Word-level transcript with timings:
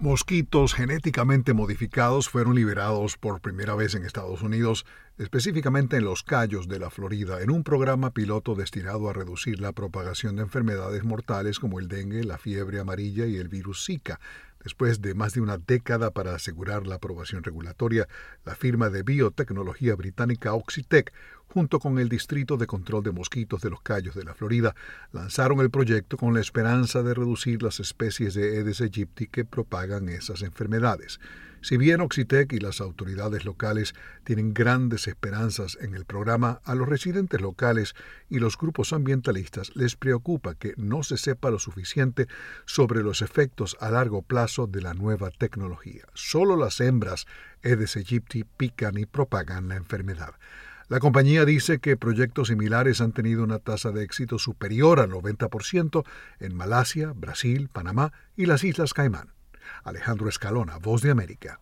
Mosquitos 0.00 0.74
genéticamente 0.74 1.54
modificados 1.54 2.28
fueron 2.28 2.54
liberados 2.54 3.16
por 3.16 3.40
primera 3.40 3.74
vez 3.74 3.96
en 3.96 4.04
Estados 4.04 4.42
Unidos, 4.42 4.86
específicamente 5.18 5.96
en 5.96 6.04
los 6.04 6.22
Cayos 6.22 6.68
de 6.68 6.78
la 6.78 6.88
Florida, 6.88 7.42
en 7.42 7.50
un 7.50 7.64
programa 7.64 8.12
piloto 8.12 8.54
destinado 8.54 9.10
a 9.10 9.12
reducir 9.12 9.58
la 9.58 9.72
propagación 9.72 10.36
de 10.36 10.42
enfermedades 10.42 11.02
mortales 11.02 11.58
como 11.58 11.80
el 11.80 11.88
dengue, 11.88 12.22
la 12.22 12.38
fiebre 12.38 12.78
amarilla 12.78 13.26
y 13.26 13.38
el 13.38 13.48
virus 13.48 13.86
Zika, 13.86 14.20
Después 14.62 15.00
de 15.00 15.14
más 15.14 15.34
de 15.34 15.40
una 15.40 15.56
década 15.56 16.10
para 16.10 16.34
asegurar 16.34 16.86
la 16.86 16.96
aprobación 16.96 17.44
regulatoria, 17.44 18.08
la 18.44 18.56
firma 18.56 18.90
de 18.90 19.02
biotecnología 19.02 19.94
británica 19.94 20.52
Oxitec, 20.52 21.12
junto 21.48 21.78
con 21.78 21.98
el 21.98 22.08
Distrito 22.08 22.56
de 22.56 22.66
Control 22.66 23.02
de 23.02 23.12
Mosquitos 23.12 23.60
de 23.60 23.70
los 23.70 23.80
Cayos 23.80 24.14
de 24.14 24.24
la 24.24 24.34
Florida, 24.34 24.74
lanzaron 25.12 25.60
el 25.60 25.70
proyecto 25.70 26.16
con 26.16 26.34
la 26.34 26.40
esperanza 26.40 27.02
de 27.02 27.14
reducir 27.14 27.62
las 27.62 27.80
especies 27.80 28.34
de 28.34 28.56
Aedes 28.56 28.80
aegypti 28.80 29.26
que 29.26 29.44
propagan 29.44 30.08
esas 30.08 30.42
enfermedades. 30.42 31.20
Si 31.60 31.76
bien 31.76 32.00
Oxitec 32.00 32.52
y 32.52 32.60
las 32.60 32.80
autoridades 32.80 33.44
locales 33.44 33.94
tienen 34.22 34.54
grandes 34.54 35.08
esperanzas 35.08 35.76
en 35.80 35.94
el 35.94 36.04
programa, 36.04 36.60
a 36.64 36.76
los 36.76 36.88
residentes 36.88 37.40
locales 37.40 37.94
y 38.28 38.38
los 38.38 38.56
grupos 38.56 38.92
ambientalistas 38.92 39.74
les 39.74 39.96
preocupa 39.96 40.54
que 40.54 40.74
no 40.76 41.02
se 41.02 41.16
sepa 41.16 41.50
lo 41.50 41.58
suficiente 41.58 42.28
sobre 42.64 43.02
los 43.02 43.22
efectos 43.22 43.76
a 43.80 43.90
largo 43.90 44.22
plazo 44.22 44.68
de 44.68 44.82
la 44.82 44.94
nueva 44.94 45.30
tecnología. 45.30 46.04
Solo 46.14 46.56
las 46.56 46.80
hembras 46.80 47.26
Aedes 47.64 47.96
aegypti 47.96 48.44
pican 48.44 48.96
y 48.96 49.06
propagan 49.06 49.68
la 49.68 49.76
enfermedad. 49.76 50.34
La 50.88 51.00
compañía 51.00 51.44
dice 51.44 51.80
que 51.80 51.98
proyectos 51.98 52.48
similares 52.48 53.02
han 53.02 53.12
tenido 53.12 53.44
una 53.44 53.58
tasa 53.58 53.92
de 53.92 54.02
éxito 54.02 54.38
superior 54.38 55.00
al 55.00 55.10
90% 55.10 56.02
en 56.40 56.54
Malasia, 56.56 57.12
Brasil, 57.14 57.68
Panamá 57.70 58.14
y 58.36 58.46
las 58.46 58.64
Islas 58.64 58.94
Caimán. 58.94 59.34
Alejandro 59.84 60.30
Escalona, 60.30 60.78
Voz 60.78 61.02
de 61.02 61.10
América. 61.10 61.60